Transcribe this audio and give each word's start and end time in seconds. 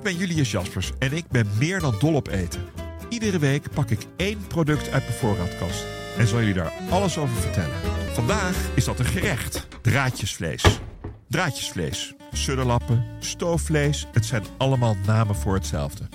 Ik 0.00 0.06
ben 0.06 0.16
Julius 0.16 0.50
Jaspers 0.50 0.92
en 0.98 1.12
ik 1.12 1.28
ben 1.28 1.46
meer 1.58 1.80
dan 1.80 1.94
dol 1.98 2.14
op 2.14 2.28
eten. 2.28 2.60
Iedere 3.08 3.38
week 3.38 3.70
pak 3.74 3.90
ik 3.90 4.06
één 4.16 4.46
product 4.46 4.90
uit 4.90 5.02
mijn 5.02 5.18
voorraadkast 5.18 5.84
en 6.18 6.26
zal 6.26 6.38
jullie 6.38 6.54
daar 6.54 6.72
alles 6.90 7.18
over 7.18 7.36
vertellen. 7.36 7.76
Vandaag 8.12 8.56
is 8.74 8.84
dat 8.84 8.98
een 8.98 9.04
gerecht: 9.04 9.66
draadjesvlees. 9.82 10.64
Draadjesvlees, 11.28 12.14
sudderlappen, 12.32 13.04
stoofvlees, 13.18 14.06
het 14.12 14.26
zijn 14.26 14.42
allemaal 14.56 14.96
namen 15.06 15.34
voor 15.34 15.54
hetzelfde. 15.54 16.08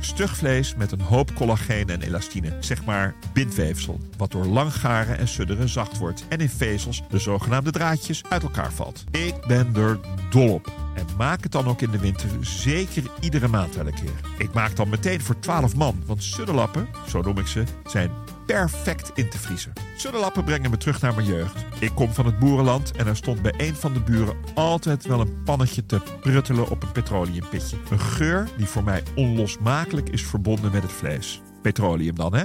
Stug 0.00 0.36
vlees 0.36 0.74
met 0.74 0.92
een 0.92 1.00
hoop 1.00 1.34
collageen 1.34 1.88
en 1.88 2.02
elastine, 2.02 2.56
zeg 2.60 2.84
maar 2.84 3.14
bindweefsel, 3.32 4.00
wat 4.16 4.30
door 4.30 4.46
lang 4.46 4.74
garen 4.74 5.18
en 5.18 5.28
sudderen 5.28 5.68
zacht 5.68 5.98
wordt 5.98 6.24
en 6.28 6.38
in 6.38 6.48
vezels, 6.48 7.02
de 7.08 7.18
zogenaamde 7.18 7.70
draadjes, 7.70 8.22
uit 8.28 8.42
elkaar 8.42 8.72
valt. 8.72 9.04
Ik 9.10 9.34
ben 9.46 9.76
er 9.76 9.98
dol 10.30 10.52
op. 10.52 10.77
En 10.98 11.06
maak 11.16 11.42
het 11.42 11.52
dan 11.52 11.66
ook 11.66 11.80
in 11.80 11.90
de 11.90 11.98
winter 11.98 12.28
zeker 12.40 13.02
iedere 13.20 13.48
maand 13.48 13.74
wel 13.74 13.86
een 13.86 13.94
keer. 13.94 14.20
Ik 14.38 14.52
maak 14.52 14.76
dan 14.76 14.88
meteen 14.88 15.20
voor 15.20 15.38
12 15.38 15.76
man, 15.76 16.02
want 16.06 16.22
sudderlappen, 16.22 16.88
zo 17.08 17.22
noem 17.22 17.38
ik 17.38 17.46
ze, 17.46 17.64
zijn 17.86 18.10
perfect 18.46 19.10
in 19.14 19.28
te 19.28 19.38
vriezen. 19.38 19.72
Sudderlappen 19.96 20.44
brengen 20.44 20.70
me 20.70 20.76
terug 20.76 21.00
naar 21.00 21.14
mijn 21.14 21.26
jeugd. 21.26 21.64
Ik 21.78 21.90
kom 21.94 22.12
van 22.12 22.26
het 22.26 22.38
boerenland 22.38 22.90
en 22.96 23.06
er 23.06 23.16
stond 23.16 23.42
bij 23.42 23.54
een 23.56 23.74
van 23.76 23.92
de 23.92 24.00
buren 24.00 24.36
altijd 24.54 25.06
wel 25.06 25.20
een 25.20 25.42
pannetje 25.44 25.86
te 25.86 26.00
pruttelen 26.20 26.68
op 26.70 26.82
een 26.82 26.92
petroleumpitje. 26.92 27.76
Een 27.90 28.00
geur 28.00 28.48
die 28.56 28.66
voor 28.66 28.84
mij 28.84 29.02
onlosmakelijk 29.14 30.08
is 30.08 30.26
verbonden 30.26 30.72
met 30.72 30.82
het 30.82 30.92
vlees. 30.92 31.42
Petroleum 31.62 32.14
dan, 32.14 32.34
hè? 32.34 32.44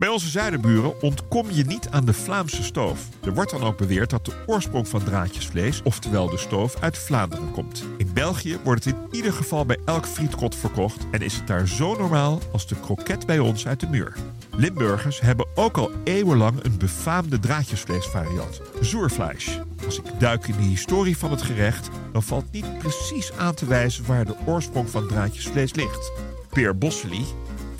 Bij 0.00 0.08
onze 0.08 0.28
zuidenburen 0.28 1.02
ontkom 1.02 1.50
je 1.50 1.64
niet 1.64 1.88
aan 1.90 2.04
de 2.04 2.12
Vlaamse 2.12 2.62
stoof. 2.62 3.08
Er 3.24 3.34
wordt 3.34 3.50
dan 3.50 3.62
ook 3.62 3.76
beweerd 3.76 4.10
dat 4.10 4.24
de 4.24 4.32
oorsprong 4.46 4.88
van 4.88 5.04
draadjesvlees, 5.04 5.82
oftewel 5.82 6.30
de 6.30 6.36
stoof, 6.36 6.82
uit 6.82 6.98
Vlaanderen 6.98 7.50
komt. 7.50 7.84
In 7.96 8.10
België 8.12 8.58
wordt 8.64 8.84
het 8.84 8.94
in 8.94 9.16
ieder 9.16 9.32
geval 9.32 9.66
bij 9.66 9.78
elk 9.84 10.06
frietkot 10.06 10.54
verkocht 10.54 11.06
en 11.10 11.20
is 11.20 11.34
het 11.34 11.46
daar 11.46 11.68
zo 11.68 11.96
normaal 11.96 12.38
als 12.52 12.66
de 12.66 12.80
kroket 12.80 13.26
bij 13.26 13.38
ons 13.38 13.66
uit 13.66 13.80
de 13.80 13.86
muur. 13.86 14.16
Limburgers 14.56 15.20
hebben 15.20 15.46
ook 15.54 15.76
al 15.76 15.90
eeuwenlang 16.04 16.64
een 16.64 16.78
befaamde 16.78 17.38
draadjesvleesvariant, 17.38 18.60
zoervlees. 18.80 19.60
Als 19.84 19.98
ik 19.98 20.04
duik 20.18 20.48
in 20.48 20.56
de 20.56 20.62
historie 20.62 21.16
van 21.16 21.30
het 21.30 21.42
gerecht, 21.42 21.88
dan 22.12 22.22
valt 22.22 22.52
niet 22.52 22.78
precies 22.78 23.32
aan 23.32 23.54
te 23.54 23.66
wijzen 23.66 24.06
waar 24.06 24.24
de 24.24 24.36
oorsprong 24.46 24.90
van 24.90 25.06
draadjesvlees 25.06 25.74
ligt. 25.74 26.12
Peer 26.48 26.78
Bossely, 26.78 27.24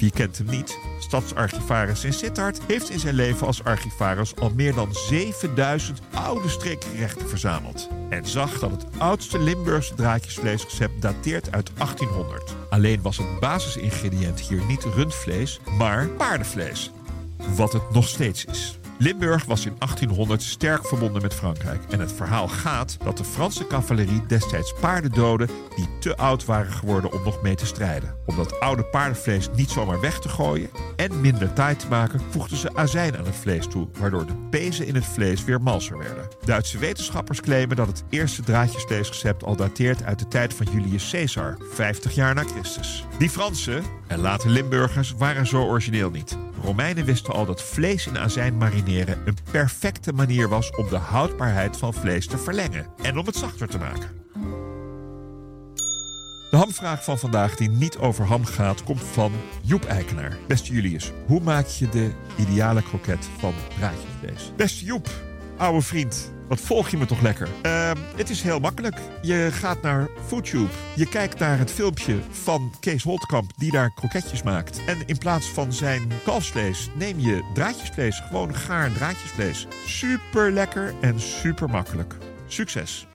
wie 0.00 0.10
kent 0.10 0.38
hem 0.38 0.46
niet? 0.46 0.78
Stadsarchivaris 0.98 2.04
in 2.04 2.12
Sittard 2.12 2.60
heeft 2.66 2.90
in 2.90 2.98
zijn 2.98 3.14
leven 3.14 3.46
als 3.46 3.64
archivaris 3.64 4.36
al 4.36 4.50
meer 4.54 4.75
dan 4.75 4.94
7000 4.94 6.00
oude 6.14 6.48
streekgerechten 6.48 7.28
verzameld. 7.28 7.88
En 8.08 8.26
zag 8.26 8.58
dat 8.58 8.70
het 8.70 8.86
oudste 8.98 9.38
Limburgse 9.38 9.94
draadjesvleesrecept 9.94 11.02
dateert 11.02 11.52
uit 11.52 11.70
1800. 11.76 12.54
Alleen 12.70 13.02
was 13.02 13.16
het 13.16 13.41
basisingrediënt 13.41 14.41
hier 14.41 14.64
niet 14.64 14.84
rundvlees, 14.84 15.60
maar 15.78 16.08
paardenvlees. 16.08 16.91
Wat 17.56 17.72
het 17.72 17.91
nog 17.91 18.08
steeds 18.08 18.44
is. 18.44 18.79
Limburg 19.03 19.44
was 19.44 19.66
in 19.66 19.75
1800 19.78 20.43
sterk 20.43 20.87
verbonden 20.87 21.22
met 21.22 21.34
Frankrijk. 21.34 21.83
En 21.91 22.00
het 22.00 22.12
verhaal 22.12 22.49
gaat 22.49 22.97
dat 23.05 23.16
de 23.16 23.25
Franse 23.25 23.66
cavalerie 23.66 24.27
destijds 24.27 24.75
paarden 24.81 25.12
doodde 25.12 25.49
die 25.77 25.88
te 26.00 26.16
oud 26.16 26.44
waren 26.44 26.72
geworden 26.72 27.12
om 27.12 27.22
nog 27.25 27.43
mee 27.43 27.55
te 27.55 27.66
strijden. 27.66 28.15
Om 28.27 28.37
dat 28.37 28.61
oude 28.61 28.84
paardenvlees 28.84 29.49
niet 29.55 29.71
zomaar 29.71 30.00
weg 30.00 30.19
te 30.19 30.28
gooien 30.28 30.71
en 30.97 31.21
minder 31.21 31.53
taai 31.53 31.77
te 31.77 31.88
maken, 31.88 32.21
voegden 32.31 32.56
ze 32.56 32.75
azijn 32.75 33.16
aan 33.16 33.25
het 33.25 33.37
vlees 33.37 33.66
toe, 33.66 33.88
waardoor 33.99 34.27
de 34.27 34.37
pezen 34.50 34.87
in 34.87 34.94
het 34.94 35.05
vlees 35.05 35.44
weer 35.44 35.62
malser 35.62 35.99
werden. 35.99 36.28
Duitse 36.44 36.78
wetenschappers 36.78 37.41
claimen 37.41 37.77
dat 37.77 37.87
het 37.87 38.05
eerste 38.09 38.43
draadjesvleesrecept 38.43 39.44
al 39.44 39.56
dateert 39.56 40.03
uit 40.03 40.19
de 40.19 40.28
tijd 40.28 40.55
van 40.55 40.67
Julius 40.72 41.11
Caesar, 41.11 41.59
50 41.72 42.15
jaar 42.15 42.34
na 42.34 42.43
Christus. 42.43 43.05
Die 43.19 43.31
Fransen 43.31 43.82
en 44.06 44.21
later 44.21 44.50
Limburgers 44.50 45.15
waren 45.19 45.47
zo 45.47 45.62
origineel 45.62 46.11
niet. 46.11 46.50
Romeinen 46.62 47.04
wisten 47.04 47.34
al 47.34 47.47
dat 47.47 47.62
vlees 47.62 48.06
in 48.06 48.19
azijn 48.19 48.56
marineren 48.56 49.22
een 49.25 49.37
perfecte 49.50 50.12
manier 50.12 50.48
was 50.48 50.76
om 50.76 50.88
de 50.88 50.97
houdbaarheid 50.97 51.76
van 51.76 51.94
vlees 51.94 52.26
te 52.26 52.38
verlengen 52.38 52.87
en 53.03 53.19
om 53.19 53.26
het 53.26 53.37
zachter 53.37 53.69
te 53.69 53.78
maken. 53.78 54.09
De 56.50 56.56
hamvraag 56.56 57.04
van 57.04 57.19
vandaag, 57.19 57.56
die 57.56 57.69
niet 57.70 57.99
over 57.99 58.25
ham 58.25 58.44
gaat, 58.44 58.84
komt 58.84 59.03
van 59.03 59.32
Joep 59.62 59.84
Eikenaar. 59.84 60.38
Beste 60.47 60.72
Julius, 60.72 61.12
hoe 61.26 61.41
maak 61.41 61.66
je 61.66 61.88
de 61.88 62.10
ideale 62.38 62.82
kroket 62.82 63.28
van 63.38 63.54
draadjesvlees? 63.78 64.53
Beste 64.56 64.84
Joep, 64.84 65.09
oude 65.60 65.82
vriend, 65.82 66.32
wat 66.48 66.60
volg 66.60 66.88
je 66.88 66.97
me 66.97 67.06
toch 67.06 67.21
lekker? 67.21 67.48
Ehm, 67.62 67.97
het 68.16 68.31
is 68.31 68.43
heel 68.43 68.60
makkelijk. 68.60 68.97
Je 69.22 69.48
gaat 69.53 69.82
naar 69.82 70.09
FoodTube. 70.26 70.71
Je 70.97 71.09
kijkt 71.09 71.38
naar 71.38 71.59
het 71.59 71.71
filmpje 71.71 72.16
van 72.31 72.72
Kees 72.81 73.03
Holtkamp 73.03 73.50
die 73.56 73.70
daar 73.70 73.94
kroketjes 73.94 74.43
maakt. 74.43 74.84
En 74.87 74.97
in 75.06 75.19
plaats 75.19 75.47
van 75.47 75.72
zijn 75.72 76.12
kalfsvlees 76.25 76.88
neem 76.94 77.19
je 77.19 77.50
draadjesvlees. 77.54 78.22
Gewoon 78.26 78.54
gaar 78.54 78.93
draadjesvlees. 78.93 79.66
Super 79.87 80.53
lekker 80.53 80.94
en 81.00 81.20
super 81.20 81.69
makkelijk. 81.69 82.16
Succes! 82.47 83.09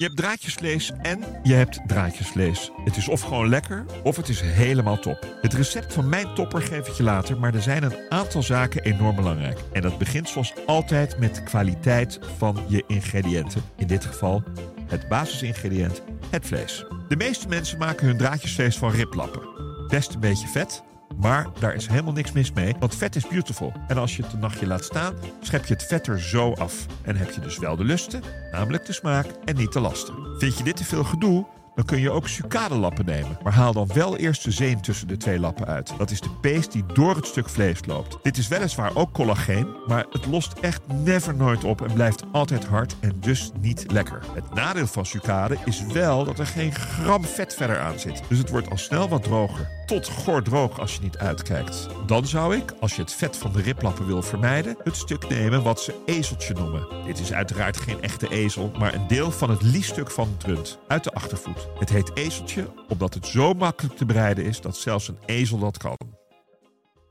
Je 0.00 0.06
hebt 0.06 0.18
draadjesvlees 0.18 0.92
en 1.02 1.20
je 1.42 1.54
hebt 1.54 1.80
draadjesvlees. 1.86 2.70
Het 2.84 2.96
is 2.96 3.08
of 3.08 3.20
gewoon 3.20 3.48
lekker, 3.48 3.84
of 4.02 4.16
het 4.16 4.28
is 4.28 4.40
helemaal 4.40 4.98
top. 4.98 5.36
Het 5.40 5.54
recept 5.54 5.92
van 5.92 6.08
mijn 6.08 6.34
topper 6.34 6.62
geef 6.62 6.88
ik 6.88 6.94
je 6.94 7.02
later, 7.02 7.38
maar 7.38 7.54
er 7.54 7.62
zijn 7.62 7.82
een 7.82 7.96
aantal 8.08 8.42
zaken 8.42 8.82
enorm 8.82 9.16
belangrijk. 9.16 9.58
En 9.72 9.82
dat 9.82 9.98
begint 9.98 10.28
zoals 10.28 10.52
altijd 10.66 11.18
met 11.18 11.34
de 11.34 11.42
kwaliteit 11.42 12.18
van 12.36 12.56
je 12.68 12.84
ingrediënten. 12.86 13.62
In 13.76 13.86
dit 13.86 14.04
geval 14.04 14.42
het 14.86 15.08
basisingrediënt, 15.08 16.02
het 16.30 16.46
vlees. 16.46 16.84
De 17.08 17.16
meeste 17.16 17.48
mensen 17.48 17.78
maken 17.78 18.06
hun 18.06 18.16
draadjesvlees 18.16 18.78
van 18.78 18.90
riplappen. 18.90 19.42
Best 19.88 20.14
een 20.14 20.20
beetje 20.20 20.48
vet, 20.48 20.82
maar 21.20 21.46
daar 21.58 21.74
is 21.74 21.86
helemaal 21.86 22.12
niks 22.12 22.32
mis 22.32 22.52
mee, 22.52 22.74
want 22.78 22.94
vet 22.94 23.16
is 23.16 23.28
beautiful. 23.28 23.72
En 23.88 23.98
als 23.98 24.16
je 24.16 24.22
het 24.22 24.32
een 24.32 24.38
nachtje 24.38 24.66
laat 24.66 24.84
staan, 24.84 25.14
schep 25.40 25.66
je 25.66 25.74
het 25.74 25.82
vet 25.82 26.06
er 26.06 26.20
zo 26.20 26.52
af. 26.52 26.86
En 27.02 27.16
heb 27.16 27.30
je 27.30 27.40
dus 27.40 27.58
wel 27.58 27.76
de 27.76 27.84
lusten, 27.84 28.22
namelijk 28.52 28.86
de 28.86 28.92
smaak 28.92 29.26
en 29.44 29.56
niet 29.56 29.72
de 29.72 29.80
lasten. 29.80 30.14
Vind 30.38 30.58
je 30.58 30.64
dit 30.64 30.76
te 30.76 30.84
veel 30.84 31.04
gedoe? 31.04 31.46
Dan 31.74 31.84
kun 31.84 32.00
je 32.00 32.10
ook 32.10 32.28
sucadelappen 32.28 33.04
nemen. 33.04 33.38
Maar 33.42 33.52
haal 33.52 33.72
dan 33.72 33.90
wel 33.94 34.16
eerst 34.16 34.44
de 34.44 34.50
zeen 34.50 34.80
tussen 34.80 35.08
de 35.08 35.16
twee 35.16 35.38
lappen 35.38 35.66
uit. 35.66 35.92
Dat 35.98 36.10
is 36.10 36.20
de 36.20 36.30
pees 36.40 36.68
die 36.68 36.84
door 36.86 37.16
het 37.16 37.26
stuk 37.26 37.48
vlees 37.48 37.86
loopt. 37.86 38.18
Dit 38.22 38.36
is 38.36 38.48
weliswaar 38.48 38.96
ook 38.96 39.12
collageen, 39.12 39.66
maar 39.86 40.06
het 40.10 40.26
lost 40.26 40.52
echt 40.60 40.80
never 40.86 41.34
nooit 41.34 41.64
op 41.64 41.82
en 41.82 41.92
blijft 41.92 42.24
altijd 42.32 42.64
hard 42.64 42.96
en 43.00 43.16
dus 43.20 43.50
niet 43.60 43.84
lekker. 43.92 44.20
Het 44.34 44.54
nadeel 44.54 44.86
van 44.86 45.06
sucade 45.06 45.56
is 45.64 45.82
wel 45.82 46.24
dat 46.24 46.38
er 46.38 46.46
geen 46.46 46.74
gram 46.74 47.24
vet 47.24 47.54
verder 47.54 47.78
aan 47.78 47.98
zit. 47.98 48.22
Dus 48.28 48.38
het 48.38 48.50
wordt 48.50 48.70
al 48.70 48.78
snel 48.78 49.08
wat 49.08 49.22
droger. 49.22 49.79
Tot 49.90 50.08
gordroog 50.08 50.80
als 50.80 50.94
je 50.94 51.00
niet 51.00 51.18
uitkijkt. 51.18 51.88
Dan 52.06 52.26
zou 52.26 52.56
ik, 52.56 52.74
als 52.80 52.96
je 52.96 53.02
het 53.02 53.12
vet 53.12 53.36
van 53.36 53.52
de 53.52 53.62
riplappen 53.62 54.06
wil 54.06 54.22
vermijden, 54.22 54.76
het 54.84 54.96
stuk 54.96 55.28
nemen 55.28 55.62
wat 55.62 55.80
ze 55.80 56.02
ezeltje 56.06 56.54
noemen. 56.54 57.04
Dit 57.04 57.18
is 57.18 57.32
uiteraard 57.32 57.76
geen 57.76 58.02
echte 58.02 58.30
ezel, 58.30 58.72
maar 58.78 58.94
een 58.94 59.06
deel 59.06 59.30
van 59.30 59.50
het 59.50 59.62
liestuk 59.62 60.10
van 60.10 60.28
het 60.32 60.44
rund, 60.44 60.78
uit 60.88 61.04
de 61.04 61.12
achtervoet. 61.12 61.68
Het 61.78 61.88
heet 61.88 62.16
ezeltje 62.16 62.70
omdat 62.88 63.14
het 63.14 63.26
zo 63.26 63.52
makkelijk 63.52 63.96
te 63.96 64.04
bereiden 64.04 64.44
is 64.44 64.60
dat 64.60 64.76
zelfs 64.76 65.08
een 65.08 65.18
ezel 65.26 65.58
dat 65.58 65.76
kan. 65.76 65.96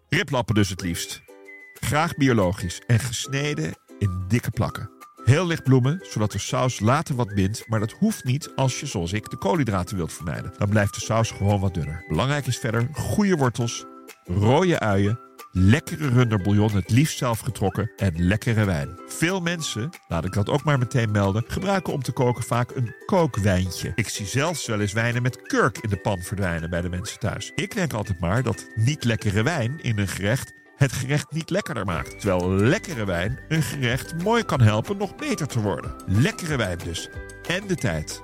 Riplappen 0.09 0.55
dus 0.55 0.69
het 0.69 0.81
liefst. 0.81 1.21
Graag 1.73 2.15
biologisch 2.15 2.81
en 2.87 2.99
gesneden 2.99 3.73
in 3.97 4.25
dikke 4.27 4.51
plakken. 4.51 4.98
Heel 5.29 5.47
licht 5.47 5.63
bloemen, 5.63 5.99
zodat 6.01 6.31
de 6.31 6.39
saus 6.39 6.79
later 6.79 7.15
wat 7.15 7.33
bindt, 7.33 7.67
maar 7.67 7.79
dat 7.79 7.91
hoeft 7.91 8.23
niet 8.23 8.51
als 8.55 8.79
je, 8.79 8.85
zoals 8.85 9.13
ik, 9.13 9.29
de 9.29 9.37
koolhydraten 9.37 9.95
wilt 9.95 10.13
vermijden. 10.13 10.53
Dan 10.57 10.69
blijft 10.69 10.93
de 10.93 11.01
saus 11.01 11.31
gewoon 11.31 11.59
wat 11.59 11.73
dunner. 11.73 12.03
Belangrijk 12.07 12.47
is 12.47 12.57
verder 12.57 12.87
goede 12.93 13.35
wortels, 13.35 13.85
rode 14.25 14.79
uien, 14.79 15.19
Lekkere 15.51 16.07
runderbouillon, 16.07 16.75
het 16.75 16.89
liefst 16.89 17.17
zelf 17.17 17.39
getrokken 17.39 17.91
en 17.97 18.25
lekkere 18.25 18.65
wijn. 18.65 18.99
Veel 19.07 19.41
mensen, 19.41 19.89
laat 20.07 20.25
ik 20.25 20.33
dat 20.33 20.49
ook 20.49 20.63
maar 20.63 20.77
meteen 20.77 21.11
melden, 21.11 21.43
gebruiken 21.47 21.93
om 21.93 22.01
te 22.01 22.11
koken 22.11 22.43
vaak 22.43 22.75
een 22.75 22.95
kookwijntje. 23.05 23.91
Ik 23.95 24.09
zie 24.09 24.25
zelfs 24.25 24.65
wel 24.65 24.79
eens 24.79 24.93
wijnen 24.93 25.21
met 25.21 25.41
kurk 25.41 25.77
in 25.77 25.89
de 25.89 25.97
pan 25.97 26.21
verdwijnen 26.21 26.69
bij 26.69 26.81
de 26.81 26.89
mensen 26.89 27.19
thuis. 27.19 27.51
Ik 27.55 27.75
denk 27.75 27.93
altijd 27.93 28.19
maar 28.19 28.43
dat 28.43 28.67
niet 28.75 29.03
lekkere 29.03 29.43
wijn 29.43 29.79
in 29.81 29.97
een 29.99 30.07
gerecht 30.07 30.53
het 30.79 30.91
gerecht 30.91 31.31
niet 31.31 31.49
lekkerder 31.49 31.85
maakt. 31.85 32.19
Terwijl 32.19 32.49
lekkere 32.49 33.05
wijn 33.05 33.39
een 33.47 33.61
gerecht 33.61 34.23
mooi 34.23 34.43
kan 34.43 34.61
helpen 34.61 34.97
nog 34.97 35.15
beter 35.15 35.47
te 35.47 35.61
worden. 35.61 35.93
Lekkere 36.05 36.57
wijn 36.57 36.77
dus. 36.83 37.09
En 37.47 37.67
de 37.67 37.75
tijd. 37.75 38.21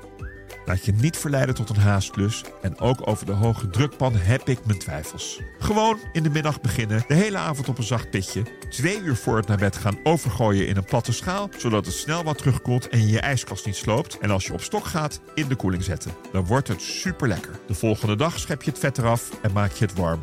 Laat 0.66 0.86
je 0.86 0.94
niet 0.94 1.18
verleiden 1.18 1.56
tot 1.56 1.70
een 1.70 1.76
haastklus. 1.76 2.44
En 2.62 2.80
ook 2.80 3.08
over 3.08 3.26
de 3.26 3.32
hoge 3.32 3.70
drukpan 3.70 4.16
heb 4.16 4.50
ik 4.50 4.66
mijn 4.66 4.80
twijfels. 4.80 5.42
Gewoon 5.60 6.00
in 6.12 6.24
de 6.24 6.30
middag 6.30 6.62
beginnen, 6.62 7.04
de 7.08 7.14
hele 7.14 7.38
avond 7.38 7.70
op 7.70 7.78
een 7.78 7.84
zacht 7.84 8.10
pitje. 8.10 8.44
Twee 8.70 9.02
uur 9.02 9.16
voor 9.16 9.38
het 9.38 9.48
naar 9.48 9.58
bed 9.58 9.76
gaan 9.76 10.00
overgooien 10.04 10.68
in 10.68 10.78
een 10.78 10.86
platte 10.86 11.14
schaal, 11.14 11.50
zodat 11.58 11.86
het 11.86 11.96
snel 11.96 12.24
wat 12.24 12.38
terugkoelt 12.38 12.90
en 12.90 13.02
je 13.02 13.08
je 13.08 13.20
ijskast 13.20 13.66
niet 13.66 13.76
sloopt. 13.76 14.18
En 14.18 14.32
als 14.32 14.46
je 14.46 14.54
op 14.54 14.62
stok 14.62 14.86
gaat, 14.86 15.22
in 15.34 15.48
de 15.48 15.56
koeling 15.56 15.84
zetten. 15.84 16.12
Dan 16.32 16.46
wordt 16.46 16.68
het 16.68 16.82
super 16.82 17.28
lekker. 17.28 17.60
De 17.68 17.74
volgende 17.74 18.16
dag 18.16 18.40
schep 18.40 18.64
je 18.64 18.72
het 18.72 18.80
vet 18.80 18.98
eraf 18.98 19.30
en 19.42 19.52
maak 19.52 19.72
je 19.72 19.86
het 19.86 19.96
warm. 19.96 20.22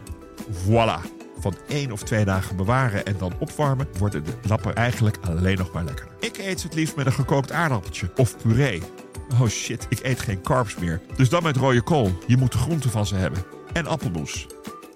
Voilà 0.66 1.21
van 1.42 1.56
één 1.68 1.92
of 1.92 2.02
twee 2.02 2.24
dagen 2.24 2.56
bewaren 2.56 3.04
en 3.06 3.16
dan 3.18 3.32
opwarmen, 3.38 3.88
worden 3.98 4.24
de 4.24 4.32
lappen 4.48 4.74
eigenlijk 4.74 5.16
alleen 5.20 5.58
nog 5.58 5.72
maar 5.72 5.84
lekker. 5.84 6.08
Ik 6.20 6.38
eet 6.38 6.62
het 6.62 6.74
liefst 6.74 6.96
met 6.96 7.06
een 7.06 7.12
gekookt 7.12 7.52
aardappeltje 7.52 8.10
of 8.16 8.36
puree. 8.36 8.82
Oh 9.40 9.48
shit, 9.48 9.86
ik 9.88 10.00
eet 10.02 10.20
geen 10.20 10.42
carbs 10.42 10.76
meer. 10.76 11.00
Dus 11.16 11.28
dan 11.28 11.42
met 11.42 11.56
rode 11.56 11.82
kool. 11.82 12.18
Je 12.26 12.36
moet 12.36 12.52
de 12.52 12.58
groenten 12.58 12.90
van 12.90 13.06
ze 13.06 13.14
hebben. 13.14 13.44
En 13.72 13.86
appelmoes. 13.86 14.46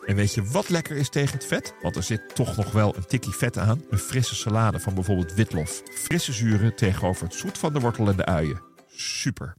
En 0.07 0.17
weet 0.17 0.35
je 0.35 0.45
wat 0.45 0.69
lekker 0.69 0.97
is 0.97 1.09
tegen 1.09 1.35
het 1.35 1.47
vet? 1.47 1.75
Want 1.83 1.97
er 1.97 2.03
zit 2.03 2.35
toch 2.35 2.57
nog 2.57 2.73
wel 2.73 2.97
een 2.97 3.07
tikkie 3.07 3.33
vet 3.33 3.59
aan. 3.59 3.83
Een 3.91 3.99
frisse 3.99 4.35
salade 4.35 4.81
van 4.81 4.95
bijvoorbeeld 4.95 5.35
witlof. 5.35 5.83
Frisse 5.95 6.33
zuren 6.33 6.77
tegenover 6.77 7.25
het 7.25 7.35
zoet 7.35 7.59
van 7.59 7.73
de 7.73 7.81
wortel 7.81 8.09
en 8.09 8.17
de 8.17 8.25
uien. 8.25 8.61
Super. 8.87 9.55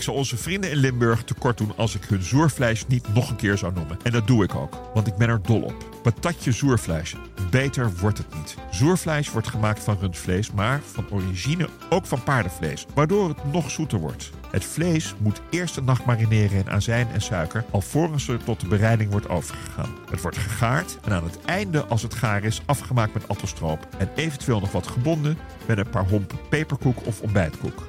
Ik 0.00 0.06
zou 0.06 0.18
onze 0.18 0.36
vrienden 0.36 0.70
in 0.70 0.76
Limburg 0.76 1.24
tekort 1.24 1.58
doen 1.58 1.72
als 1.76 1.94
ik 1.94 2.04
hun 2.04 2.22
zoervlees 2.22 2.86
niet 2.86 3.14
nog 3.14 3.30
een 3.30 3.36
keer 3.36 3.58
zou 3.58 3.72
noemen. 3.72 3.96
En 4.02 4.12
dat 4.12 4.26
doe 4.26 4.44
ik 4.44 4.54
ook, 4.54 4.90
want 4.94 5.06
ik 5.06 5.16
ben 5.16 5.28
er 5.28 5.42
dol 5.42 5.62
op. 5.62 6.00
Patatje 6.02 6.52
zoervlees. 6.52 7.16
Beter 7.50 7.96
wordt 7.96 8.18
het 8.18 8.34
niet. 8.34 8.56
Zoervlees 8.70 9.30
wordt 9.30 9.48
gemaakt 9.48 9.84
van 9.84 9.98
rundvlees, 10.00 10.52
maar 10.52 10.80
van 10.92 11.10
origine 11.10 11.68
ook 11.90 12.06
van 12.06 12.22
paardenvlees, 12.22 12.86
waardoor 12.94 13.28
het 13.28 13.52
nog 13.52 13.70
zoeter 13.70 13.98
wordt. 13.98 14.30
Het 14.50 14.64
vlees 14.64 15.14
moet 15.18 15.40
eerst 15.50 15.76
een 15.76 15.84
nacht 15.84 16.04
marineren 16.04 16.58
in 16.58 16.70
azijn 16.70 17.08
en 17.12 17.22
suiker, 17.22 17.64
alvorens 17.70 18.28
er 18.28 18.44
tot 18.44 18.60
de 18.60 18.68
bereiding 18.68 19.10
wordt 19.10 19.28
overgegaan. 19.28 19.94
Het 20.10 20.20
wordt 20.20 20.38
gegaard 20.38 20.98
en 21.04 21.12
aan 21.12 21.24
het 21.24 21.38
einde, 21.44 21.84
als 21.84 22.02
het 22.02 22.14
gaar 22.14 22.44
is, 22.44 22.62
afgemaakt 22.66 23.14
met 23.14 23.28
appelstroop 23.28 23.88
en 23.98 24.10
eventueel 24.14 24.60
nog 24.60 24.72
wat 24.72 24.86
gebonden 24.86 25.38
met 25.66 25.78
een 25.78 25.90
paar 25.90 26.08
hompen 26.08 26.38
peperkoek 26.48 27.06
of 27.06 27.20
ontbijtkoek. 27.20 27.86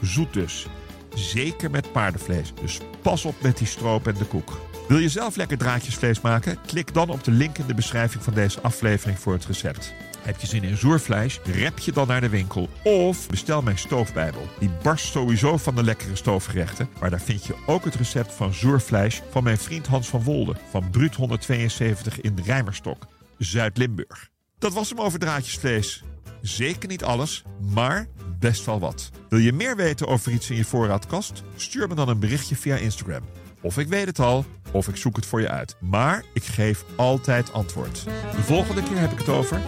Zoet 0.00 0.32
dus. 0.32 0.66
Zeker 1.14 1.70
met 1.70 1.92
paardenvlees. 1.92 2.52
Dus 2.60 2.80
pas 3.02 3.24
op 3.24 3.34
met 3.42 3.58
die 3.58 3.66
stroop 3.66 4.06
en 4.06 4.14
de 4.14 4.24
koek. 4.24 4.60
Wil 4.88 4.98
je 4.98 5.08
zelf 5.08 5.36
lekker 5.36 5.58
draadjesvlees 5.58 6.20
maken? 6.20 6.58
Klik 6.66 6.94
dan 6.94 7.08
op 7.08 7.24
de 7.24 7.30
link 7.30 7.58
in 7.58 7.66
de 7.66 7.74
beschrijving 7.74 8.22
van 8.22 8.34
deze 8.34 8.60
aflevering 8.60 9.18
voor 9.18 9.32
het 9.32 9.46
recept. 9.46 9.94
Heb 10.24 10.40
je 10.40 10.46
zin 10.46 10.62
in 10.62 10.76
zoervlees? 10.76 11.40
Rep 11.44 11.78
je 11.78 11.92
dan 11.92 12.06
naar 12.06 12.20
de 12.20 12.28
winkel. 12.28 12.68
Of 12.82 13.28
bestel 13.28 13.62
mijn 13.62 13.78
stoofbijbel. 13.78 14.48
Die 14.58 14.70
barst 14.82 15.06
sowieso 15.06 15.56
van 15.56 15.74
de 15.74 15.82
lekkere 15.82 16.16
stoofgerechten. 16.16 16.88
Maar 17.00 17.10
daar 17.10 17.20
vind 17.20 17.44
je 17.44 17.54
ook 17.66 17.84
het 17.84 17.94
recept 17.94 18.32
van 18.32 18.54
zoervlees 18.54 19.22
van 19.30 19.42
mijn 19.42 19.58
vriend 19.58 19.86
Hans 19.86 20.08
van 20.08 20.22
Wolde. 20.22 20.54
Van 20.70 20.90
Bruut 20.90 21.14
172 21.14 22.20
in 22.20 22.38
Rijmerstok, 22.44 23.06
Zuid-Limburg. 23.38 24.28
Dat 24.58 24.72
was 24.72 24.88
hem 24.88 25.00
over 25.00 25.18
draadjesvlees. 25.18 26.04
Zeker 26.40 26.88
niet 26.88 27.04
alles, 27.04 27.44
maar 27.60 28.06
best 28.50 28.64
wel 28.64 28.80
wat. 28.80 29.10
Wil 29.28 29.38
je 29.38 29.52
meer 29.52 29.76
weten 29.76 30.06
over 30.06 30.32
iets 30.32 30.50
in 30.50 30.56
je 30.56 30.64
voorraadkast? 30.64 31.42
Stuur 31.56 31.88
me 31.88 31.94
dan 31.94 32.08
een 32.08 32.18
berichtje 32.18 32.56
via 32.56 32.76
Instagram. 32.76 33.22
Of 33.60 33.78
ik 33.78 33.88
weet 33.88 34.06
het 34.06 34.18
al, 34.18 34.44
of 34.72 34.88
ik 34.88 34.96
zoek 34.96 35.16
het 35.16 35.26
voor 35.26 35.40
je 35.40 35.48
uit. 35.48 35.76
Maar 35.80 36.24
ik 36.32 36.44
geef 36.44 36.84
altijd 36.96 37.52
antwoord. 37.52 38.04
De 38.04 38.42
volgende 38.42 38.82
keer 38.82 38.98
heb 38.98 39.12
ik 39.12 39.18
het 39.18 39.28
over 39.28 39.60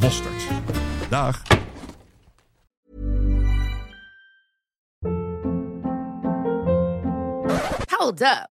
mosterd. 0.00 0.46
Dag. 1.08 1.42
Hold 7.88 8.20
up. 8.20 8.51